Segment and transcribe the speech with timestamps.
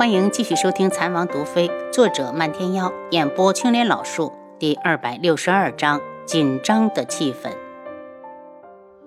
[0.00, 7.50] 欢迎继续收听《蚕王毒妃》，作者漫天妖，演播青莲老树，第二百六十二章：紧张的气氛。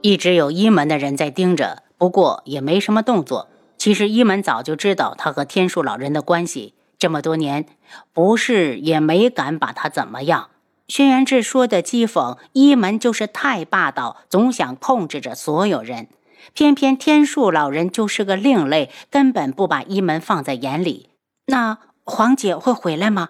[0.01, 3.47] 一直有一门的人在盯着，不过也没什么动作。
[3.75, 7.65] 其实一门早就知道他和天树老人的关系，这么多年，
[8.13, 10.51] 不是也没敢把他怎么样。
[10.87, 16.09] 轩辕志说的讥讽一门就是太霸道，总想控制着所有人。
[16.53, 21.09] 偏偏天树老人就是个另类，根本不把一门放在眼里。
[21.45, 23.29] 那黄姐会回来吗？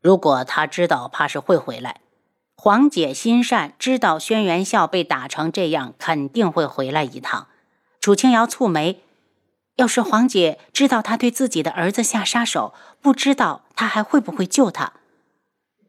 [0.00, 2.00] 如果她知道，怕是会回来。
[2.56, 7.48] 黄姐心善，知道轩辕笑被打成这样，肯定会回来一趟。
[8.00, 9.00] 楚清瑶蹙眉，
[9.76, 14.92] 要是黄姐知道他对自己的儿子下杀手，不知道他还会不会救他。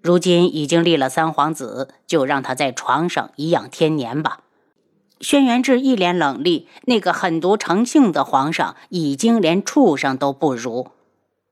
[0.02, 4.42] 如今已经立了三皇子，就让他在床上颐养天年吧。
[5.20, 10.90] 轩辕志一脸冷厉，那个狠毒成性的皇上已经连畜生都不如。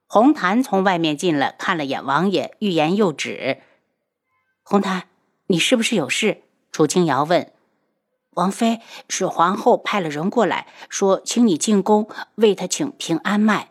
[0.06, 3.62] 红檀从外面进来，看了眼王爷，欲言又止。
[4.62, 5.04] 红檀，
[5.46, 6.42] 你是不是有事？
[6.70, 7.50] 楚清瑶问。
[8.34, 13.68] 王妃是皇后派了人过来，说请你进宫为她请平安脉。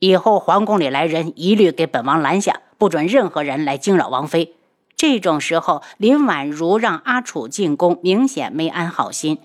[0.00, 4.54] 以后皇宫里来人，一律给本王拦下，不准任何人来惊扰王妃。
[4.96, 9.38] 这种时候，林婉如让阿楚进宫，明显没安好心。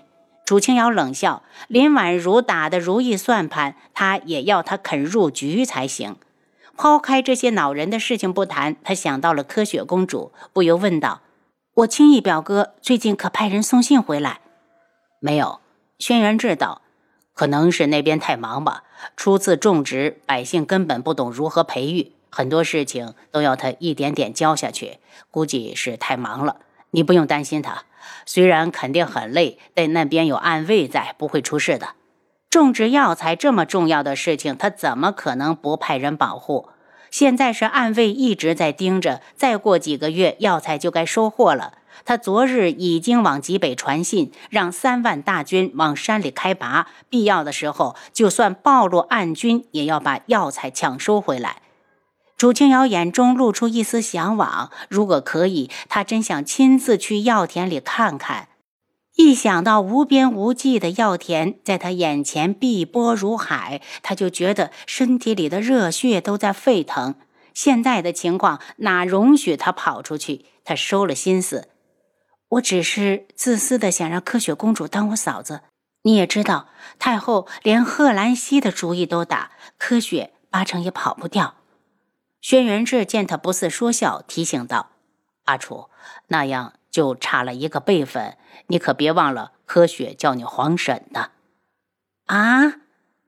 [0.44, 6.16] 楚清瑶冷笑：“林婉如打的如意算盘，他也要他肯入局才行。”
[6.76, 11.20] 抛开这些恼人的事情不谈，他想到了柯雪公主，不由问道
[11.74, 14.40] ：“我青意表哥最近可派人送信回来
[15.20, 15.60] ？”“没有。”
[16.00, 16.80] 轩辕志道
[17.34, 18.84] ：“可能是那边太忙吧。
[19.16, 24.98] 初次种植，百姓根本不懂如何培育。”很多事情都要他一点点教下去，
[25.30, 26.56] 估计是太忙了。
[26.92, 27.84] 你不用担心他，
[28.24, 31.90] 虽然肯定很累，但那边有暗卫在，不会出事的。
[32.48, 36.70] 种植药材这么重要的事情，他怎么可能不派人保护？
[37.10, 41.74] 现在是暗卫一直在盯着，再过几个月药材就该收获了。
[42.04, 51.59] 他昨日已经往极北传信，让三万大军往山里开拔，必要的时候，就算暴露暗军，也要把药材抢收回来。
[52.40, 58.48] 楚清瑶眼中露出一丝向往，如果可以，她真想亲自去药田里看看。
[59.16, 67.16] 一想到无边无际的药田在她眼前碧波如海，她就觉得身体里的热血都在沸腾。
[67.52, 70.46] 现在的情况哪容许她跑出去？
[70.64, 71.68] 她收了心思，
[72.52, 75.60] 我只是自私的想让柯雪公主当我嫂子。
[76.04, 76.68] 你也知道，
[76.98, 81.56] 太后连贺兰溪的主意都打，柯雪八成也跑不掉。
[82.40, 84.90] 轩辕志见他不似说笑，提醒道
[85.44, 85.88] ：“阿楚，
[86.28, 88.36] 那样就差了一个辈分，
[88.68, 91.30] 你可别忘了，柯雪叫你皇婶呢。”
[92.26, 92.76] 啊！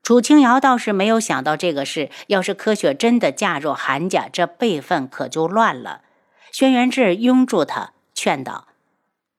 [0.02, 2.10] 楚清瑶倒是没有想到这个事。
[2.26, 6.02] 要是柯雪真的嫁入韩家，这辈分可就乱了。
[6.50, 8.66] 轩辕志拥住他，劝道：“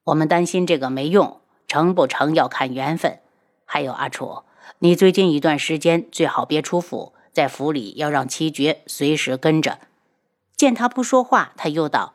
[0.05, 3.19] 我们担心这个没用，成不成要看缘分。
[3.65, 4.43] 还有阿楚，
[4.79, 9.79] 你最近一段时间最好别出府。”在府里要让七绝随时跟着。
[10.55, 12.13] 见他不说话，他又道：“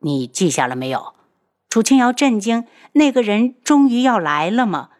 [0.00, 1.14] 你记下了没有？”
[1.70, 4.90] 楚清瑶震惊：“那个人终于要来了吗？”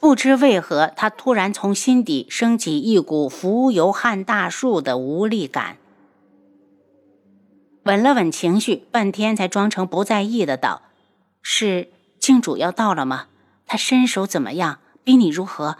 [0.00, 5.76] 不知为何，他突然从心底升起一股浮游撼大树的无力感。
[7.84, 10.82] 稳了稳情绪，半天才装成不在意的道
[11.40, 13.26] ：“是靖主要到了吗？
[13.66, 14.80] 他身手怎么样？
[15.04, 15.76] 比你如何？”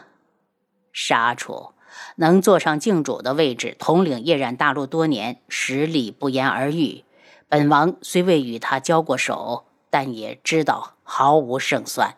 [0.92, 1.72] 杀楚。
[2.16, 7.04] 能坐上靖主的位置，统领夜染大陆多年，实力不言而喻。
[7.48, 12.16] 本王虽未与他交过手，但也知道毫无胜算。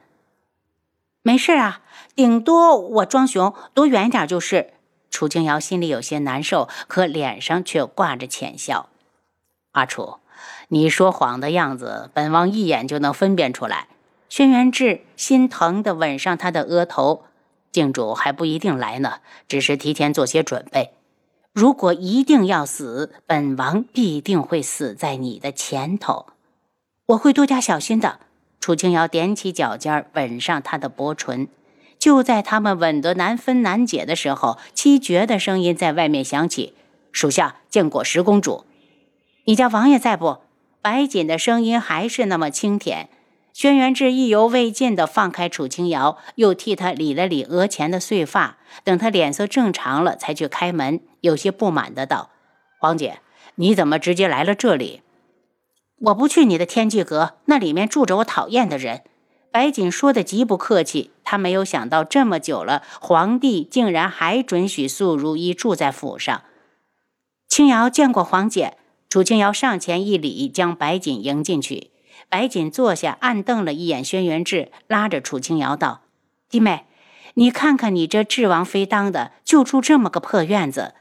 [1.23, 1.81] 没事啊，
[2.15, 4.75] 顶多我装熊躲远点就是。
[5.11, 8.89] 楚清瑶心里有些难受，可脸上却挂着浅笑。
[9.73, 10.19] 阿楚，
[10.69, 13.89] 你说谎的样子，本王一眼就能分辨出来。
[14.29, 17.23] 轩辕志心疼地吻上他的额头。
[17.75, 19.15] 靖主还不一定来呢，
[19.49, 20.93] 只是提前做些准备。
[21.53, 26.27] 如果一定要死，本王必定会死在你的前头。
[27.07, 28.21] 我会多加小心的。
[28.61, 31.49] 楚清瑶踮起脚尖，吻上他的薄唇。
[31.99, 36.75] 就在他们吻得难分难解的时候，七绝的声音在外面响起
[37.11, 38.65] ：“属下见过十公主。”
[39.47, 40.39] 你家王爷在不？
[40.81, 43.09] 白锦的声音还是那么清甜。
[43.55, 48.59] 轩辕志意犹未尽地放开楚清瑶，又替他理了理额前的碎发。
[48.83, 52.31] 等他脸色正常了，才去开门，有些不满的道
[52.81, 53.21] ：“黄姐，
[53.55, 55.03] 你怎么直接来了这里？
[56.01, 59.03] 我不去你的天际阁，那里面住着我讨厌的人。”
[59.53, 66.43] 白锦说的极不客气，他没有想到这么久了，皇帝竟然还准许素如一住在府上。
[67.47, 68.77] 青瑶见过皇姐，
[69.09, 71.93] 楚青瑶上前一礼，将白锦迎进去。
[72.35, 76.01] 白锦坐下，暗瞪了一眼轩辕志，拉着楚青瑶道
[76.51, 76.85] ：“弟妹，
[77.35, 80.95] 你看看你这智王妃当的，就住这么个破院子。”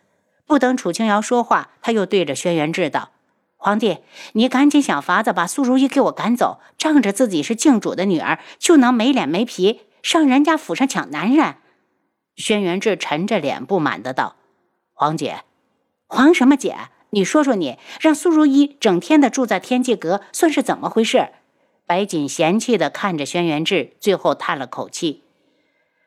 [0.45, 3.09] 不等楚青瑶说话，他又对着轩辕志道。
[3.57, 3.97] 皇帝，
[4.33, 11.55] 你赶紧想法子把苏如意给我赶走，仗着自己是靖主的女儿，就能没脸没皮上人家府上抢男人。
[12.35, 14.35] 轩辕志沉着脸不满的道
[14.93, 15.39] ：“皇姐，
[16.05, 16.77] 皇什么姐？
[17.13, 21.29] 你说说你，让苏如意整天的住在天际阁，算是怎么回事？”
[21.85, 25.21] 白锦嫌弃的看着轩辕志，最后叹了口气：“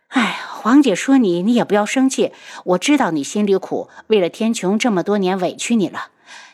[0.08, 2.32] 哎，黄姐说你，你也不要生气，
[2.64, 6.08] 我知道你心里苦，为了天穹这么多年委屈你了。”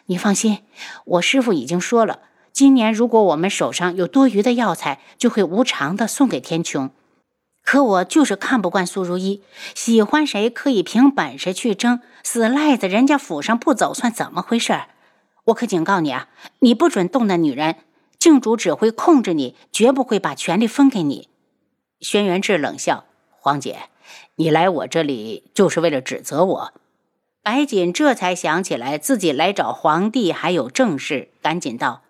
[0.06, 0.58] 你放心，
[1.06, 2.19] 我师傅已经说了，
[2.52, 6.90] 今年如果我们手上有多余的药材，就会无偿的送给天穹。
[7.64, 9.43] 可我就是看不惯苏如意，
[9.75, 14.82] 喜欢谁可以凭本事去争，死赖在人家府上不走算怎么回事？
[15.44, 16.29] 我可警告你啊，
[16.61, 17.76] 你不准动那女人，
[18.19, 21.29] 郡主只会控制你，绝不会把权力分给你。
[22.00, 23.05] 轩辕志冷笑
[23.38, 23.85] ：“黄姐，
[24.37, 26.73] 你来我这里就是为了指责我？”
[27.43, 32.03] 白锦这才想起来自己来找皇帝还有正事，赶紧道：“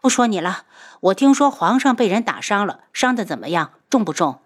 [0.00, 0.64] 不说你了，
[1.00, 3.72] 我听说皇上被人打伤了，伤的怎么样？
[3.90, 4.40] 重不重？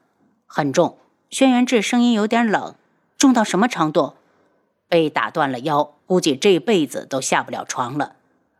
[0.52, 0.99] 很重。”
[1.31, 2.75] 轩辕志声音有点冷
[3.16, 4.14] ：“重到什么程度？
[4.88, 8.16] 被打断了腰，估计这辈子都下不了床了。”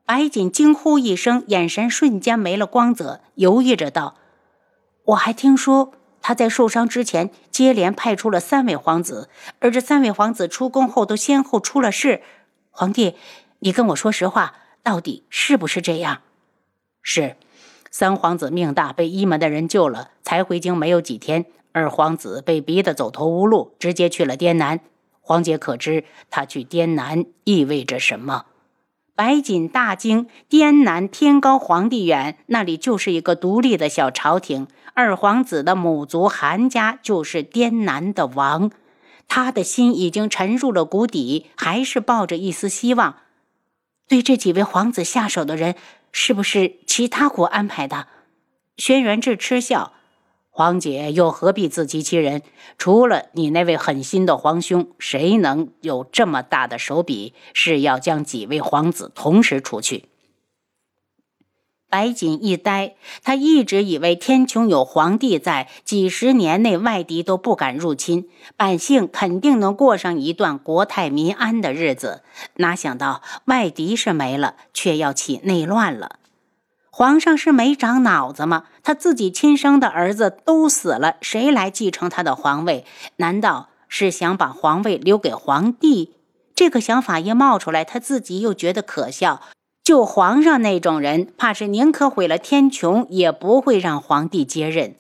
[0.07, 4.17] 白锦惊呼一声，眼神瞬间没了光泽，犹豫着道
[5.05, 5.93] ：“我还听说。”
[6.25, 9.29] 他在受伤之前，接连派出了三位皇子，
[9.59, 12.23] 而这三位皇子出宫后都先后出了事。
[12.71, 13.17] 皇帝，
[13.59, 14.55] 你跟我说实话，
[14.85, 16.21] 到底是不是这样？
[17.03, 17.37] 是，
[17.91, 21.43] 三皇子命大，被一门的人救了，才回京没有几天；
[21.73, 24.81] 二皇子被逼得走投无路，直接去了滇南。
[25.21, 28.47] 皇姐可知他去滇南意味着什么？
[29.15, 34.67] 白锦大惊，滇南天高皇帝远，那里就是一个独立的小朝廷。
[34.95, 38.71] 二皇子的母族韩家就是滇南的王，
[39.29, 43.17] 他的心已经沉入了谷底，还是抱着一丝希望。
[44.09, 45.77] 对这几位皇子下手的人，
[46.11, 48.09] 是不是其他国安排的？
[48.77, 49.93] 轩辕志嗤笑
[50.55, 52.43] ：“皇姐又何必自欺欺人？
[52.77, 60.11] 除了你那位狠心的皇兄，谁能有这么大的手笔，是要将几位皇子同时除去？”
[61.89, 72.23] 白锦一呆，他一直以为天穹有皇帝在，几十年内外敌都不敢入侵，百姓肯定能过上一段国泰民安的日子。
[72.57, 76.19] 哪想到外敌是没了，却要起内乱了。
[76.95, 78.65] 皇上是没长脑子吗？
[78.83, 82.85] 他自己亲生的儿子都死了，谁来继承他的皇位？
[83.17, 86.13] 难道是想把皇位留给皇帝？
[86.55, 89.41] 这个想法一冒出来，他自己又觉得可笑。
[89.83, 94.97] 就皇上那种人，怕是宁可毁了天穹，也不会让皇帝接任。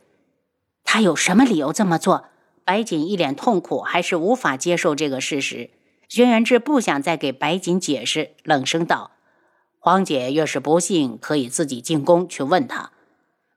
[0.83, 2.25] 他有什么理由这么做？
[2.65, 5.69] 白锦一脸痛苦，还是无法接受这个事实。
[6.09, 9.12] 轩辕志不想再给白锦解释，冷声道
[9.85, 12.93] ：“皇姐越是不信，可以自己进宫去问他。”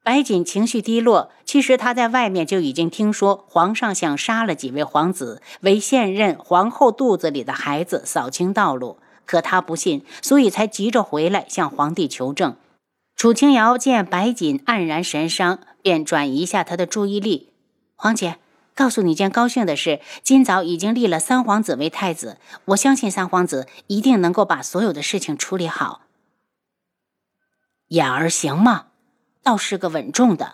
[0.01, 8.97] 白锦情绪低落，其实他在外面就已经听说皇上想杀了几位皇子，为现任皇后肚子里的孩子扫清道路。
[9.27, 12.55] 可他不信，所以才急着回来向皇帝求证。
[13.15, 17.49] 楚清瑶见白锦黯然神伤，便转移一下他的注意力。
[17.95, 18.37] 皇姐，
[18.73, 26.01] 告诉你件高兴的事：今早已经立了三皇子为太子，我相信三皇子一定能够把所有的事情处理好。
[27.89, 28.87] 眼儿行吗？
[29.43, 30.53] 倒是个稳重的。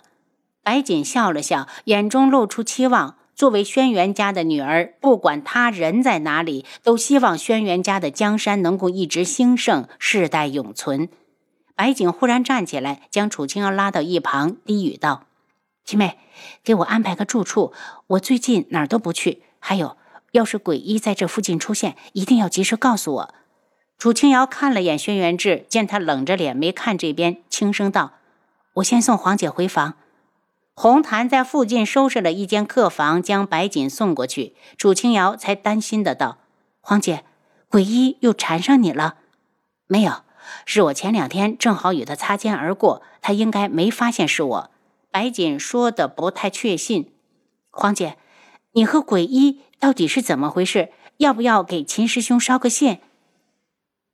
[0.63, 3.15] 白锦笑了笑，眼中露出期望。
[3.33, 11.09] 作为轩辕家的女儿，不管他人在哪里，都希望轩辕家的江山能够一直兴盛，世代永存。
[11.73, 15.23] 白景忽然站起来，将楚清儿拉到一旁，低语道
[15.83, 16.19] ：“七妹，
[16.63, 17.73] 给我安排个住处，
[18.07, 19.41] 我最近哪儿都不去。
[19.57, 19.97] 还有，
[20.33, 23.33] 要是鬼医在这附近出现，一定要及时告诉我。”
[24.01, 28.13] 楚清瑶看了眼轩辕志，见他冷着脸没看这边，轻声道
[28.77, 29.93] ：“我先送黄姐回房。”
[30.73, 34.55] 红檀在附近收拾了一间客房，将白锦送过去。
[34.75, 36.39] 楚清瑶才担心的道
[36.81, 37.23] ：“黄姐，
[37.69, 39.17] 鬼医又缠上你了？
[39.85, 40.23] 没有，
[40.65, 44.71] 是我前两天正好与他擦肩而过，他应该没发现是我。”
[45.13, 47.13] 白锦说的不太确信。
[47.69, 48.17] 黄姐，
[48.71, 50.89] 你和鬼医到底是怎么回事？
[51.17, 52.97] 要不要给秦师兄捎个信？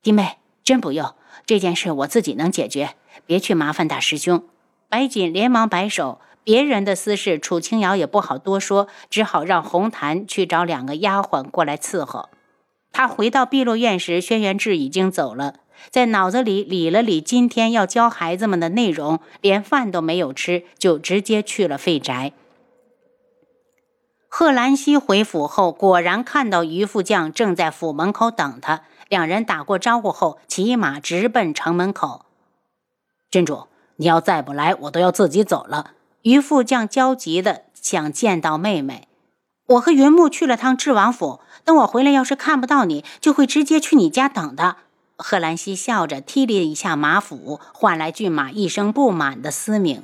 [0.01, 1.13] 弟妹，真不用，
[1.46, 4.44] 这件事我自己能解决，别去麻烦大师兄。
[4.89, 6.22] 白锦连忙摆手。
[6.44, 12.30] 别人的私事，楚清瑶也不好多说，只好让红檀去找两个丫鬟过来伺候。
[12.94, 15.56] 他回到碧落院时，轩辕志已经走了，
[15.89, 22.32] 在脑子里理了理今天要教孩子们的内容，连饭都没有吃，就直接去了废宅。
[24.30, 32.26] 贺兰溪回府后，果然看到于副将正在府门口等他，两人打过招呼后，骑马直奔城门口。
[33.30, 35.92] 郡主，你要再不来，我都要自己走了。
[36.24, 39.08] 于副将焦急的想见到妹妹。
[39.68, 44.78] 我和云木去了趟智王府，等我回来，要是看不到你，就会直接去你家等的。
[45.18, 50.04] 贺兰溪笑着踢了一下马腹，换来骏马一声不满的嘶鸣。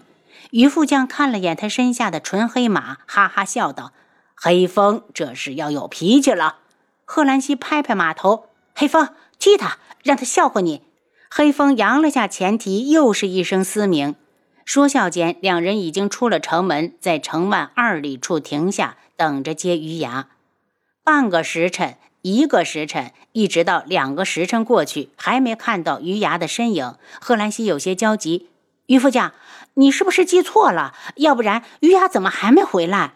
[0.51, 3.91] 于副将看了眼他身下的纯黑马，哈哈笑道
[4.35, 6.57] ：“黑风这是要有脾气了。”
[7.05, 10.81] 贺兰溪拍拍马头：“黑风，踢他，让他笑话你。”
[11.29, 14.15] 黑风扬了下前蹄，又是一声嘶鸣。
[14.65, 20.27] 说笑间，两人已经出了城门，在城外二里处停下，等着接余牙。
[21.03, 26.95] 半个时辰，一个时辰，一直到两个时辰过去，还没看到余牙的身影。
[27.19, 28.49] 贺兰溪有些焦急
[28.85, 29.33] ：“于副将，
[29.73, 30.93] 你是不是记错了？
[31.15, 33.15] 要不然余牙怎么还没回来？”